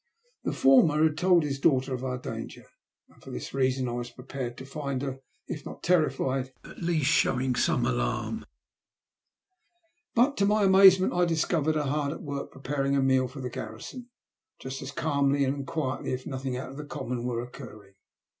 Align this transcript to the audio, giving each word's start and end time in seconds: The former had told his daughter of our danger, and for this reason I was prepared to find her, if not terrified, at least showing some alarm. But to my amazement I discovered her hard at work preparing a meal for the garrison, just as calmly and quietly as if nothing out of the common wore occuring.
The 0.43 0.51
former 0.51 1.03
had 1.03 1.15
told 1.15 1.43
his 1.43 1.59
daughter 1.59 1.93
of 1.93 2.03
our 2.03 2.17
danger, 2.17 2.63
and 3.09 3.21
for 3.21 3.29
this 3.29 3.53
reason 3.53 3.87
I 3.87 3.91
was 3.91 4.09
prepared 4.09 4.57
to 4.57 4.65
find 4.65 4.99
her, 5.03 5.19
if 5.45 5.63
not 5.63 5.83
terrified, 5.83 6.51
at 6.63 6.81
least 6.81 7.05
showing 7.11 7.53
some 7.53 7.85
alarm. 7.85 8.47
But 10.15 10.37
to 10.37 10.47
my 10.47 10.63
amazement 10.63 11.13
I 11.13 11.25
discovered 11.25 11.75
her 11.75 11.83
hard 11.83 12.13
at 12.13 12.23
work 12.23 12.51
preparing 12.51 12.95
a 12.95 13.01
meal 13.03 13.27
for 13.27 13.41
the 13.41 13.49
garrison, 13.51 14.09
just 14.57 14.81
as 14.81 14.89
calmly 14.91 15.43
and 15.45 15.67
quietly 15.67 16.13
as 16.13 16.21
if 16.21 16.25
nothing 16.25 16.57
out 16.57 16.71
of 16.71 16.77
the 16.77 16.85
common 16.85 17.23
wore 17.23 17.39
occuring. 17.39 17.93